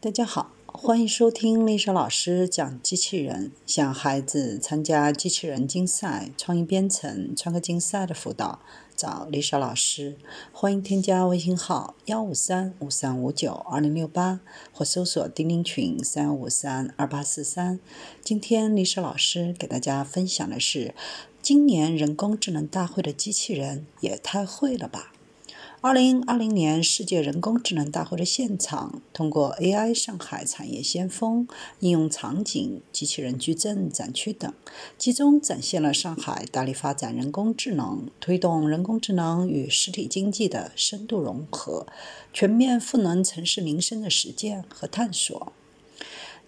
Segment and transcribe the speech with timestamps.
[0.00, 3.50] 大家好，欢迎收听丽莎老师讲机器人。
[3.66, 8.60] 想孩子参加机器人竞赛、创意编程、创客竞赛的辅导，
[8.94, 10.16] 找丽莎老师。
[10.52, 14.38] 欢迎添加微信号幺五三五三五九二零六八，
[14.72, 17.80] 或搜索钉钉群三五三二八四三。
[18.22, 20.94] 今天丽莎老师给大家分享的是，
[21.42, 25.12] 今年人工智能大会的机器人也太会了吧！
[25.80, 31.46] 二零二零年世界人工智能大会的现场，通过 AI 上海产业先锋
[31.78, 34.52] 应用场景、机器人矩阵展区等，
[34.98, 41.86] 集中展现了上海大力发展人工智能、推动人工智能与实体经济的深度融合、
[42.32, 45.52] 全面赋能城市民生的实践和探索。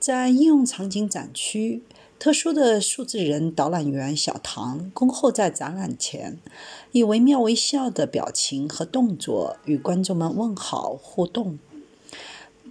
[0.00, 1.84] 在应用场景展区。
[2.20, 6.36] 特殊的数字人导览员小唐恭候在展览前，
[6.92, 11.58] 以惟妙惟肖的表情和动作与观众们问好互动。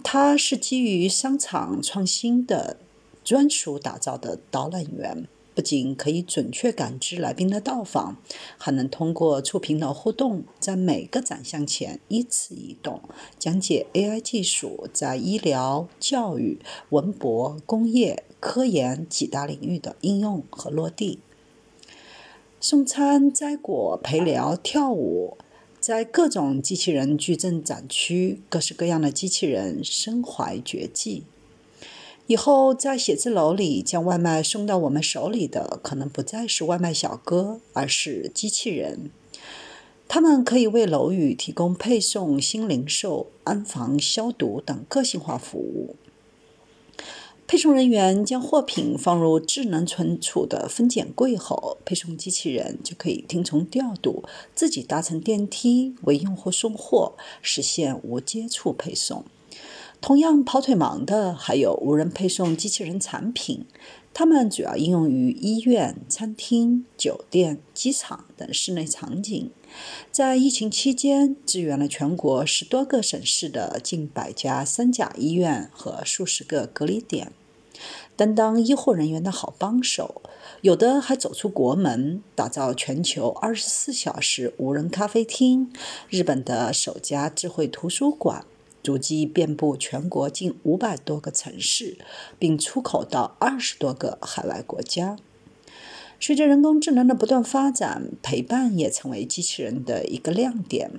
[0.04, 2.76] 他是基于商场创新的
[3.24, 5.26] 专属打造的导览员。
[5.52, 8.16] 不仅可以准确感知来宾的到访，
[8.56, 13.02] 还能通过触屏的互动，在每个展项前依次移动，
[13.36, 21.20] 讲解 AI 技术在医疗、教育、文博、工业、科研几大领域的应用和落地。
[22.58, 25.38] 送餐、摘果、陪聊、跳舞，
[25.78, 31.24] 在各种机器人矩阵展区，各式各样的机器人身怀绝技。
[32.26, 39.10] 以后在写字楼里将外卖送到我们手里的，可能不再是外卖小哥，而是机器人。
[40.06, 45.96] 他们可以为楼宇提供配送、新零售、安防、消毒等个性化服务。
[47.50, 54.22] 配送人员将货品放入智能存储的分拣柜后，配送机器人就可以听从调度，
[54.54, 59.24] 自己搭乘电梯为用户送货，实现无接触配送。
[60.00, 63.66] 同样跑腿忙的还有无人配送机器人产品，
[64.14, 69.50] 它们主要应用于医院、餐厅、酒店、机场等室内场景。
[70.12, 77.32] 在疫情期间，支援了全国十多个省市的近百家三甲医院和数十个隔离点，
[78.16, 80.22] 担当医护人员的好帮手。
[80.60, 85.72] 有的还走出国门，打造全球二十四小时无人咖啡厅、
[86.08, 88.44] 日本的首家智慧图书馆。
[88.82, 91.98] 足迹遍布全国近五百多个城市，
[92.38, 95.18] 并出口到二十多个海外国家。
[96.18, 100.92] 随着人工智能的不断发展，陪伴也成为机器人的一个亮点。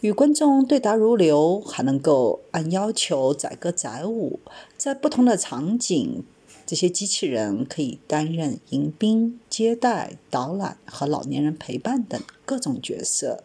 [0.00, 4.40] 与观众对答如流，还能够按要求载歌载舞。
[4.76, 6.24] 在不同的场景，
[6.66, 13.44] 这些机器人可以担任迎宾、接待、导览和老年人陪伴等各种角色。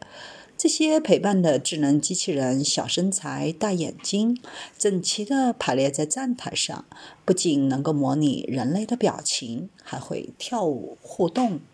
[0.57, 4.39] 这些陪伴的智能机器人，小身材、大眼睛，
[4.77, 6.85] 整齐地排列在站台上，
[7.25, 11.59] 不仅能够模拟人类的表情，还会跳舞互动，